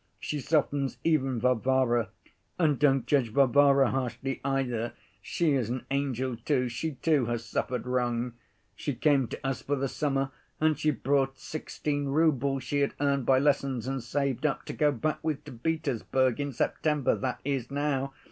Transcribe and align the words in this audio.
She 0.19 0.39
softens 0.39 0.97
even 1.03 1.39
Varvara. 1.39 2.09
And 2.57 2.79
don't 2.79 3.05
judge 3.05 3.29
Varvara 3.29 3.91
harshly 3.91 4.41
either, 4.43 4.93
she 5.21 5.51
is 5.51 5.69
an 5.69 5.85
angel 5.91 6.35
too, 6.37 6.69
she, 6.69 6.93
too, 6.93 7.27
has 7.27 7.45
suffered 7.45 7.85
wrong. 7.85 8.33
She 8.75 8.95
came 8.95 9.27
to 9.27 9.45
us 9.47 9.61
for 9.61 9.75
the 9.75 9.87
summer, 9.87 10.31
and 10.59 10.75
she 10.75 10.89
brought 10.89 11.37
sixteen 11.37 12.05
roubles 12.07 12.63
she 12.63 12.79
had 12.79 12.95
earned 12.99 13.27
by 13.27 13.37
lessons 13.37 13.85
and 13.87 14.01
saved 14.01 14.43
up, 14.43 14.65
to 14.65 14.73
go 14.73 14.91
back 14.91 15.23
with 15.23 15.43
to 15.43 15.51
Petersburg 15.51 16.39
in 16.39 16.51
September, 16.51 17.13
that 17.15 17.39
is 17.45 17.69
now. 17.69 18.11